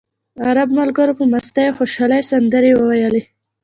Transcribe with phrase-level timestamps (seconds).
[0.45, 3.21] عرب ملګرو په مستۍ او خوشالۍ سندرې وویلې.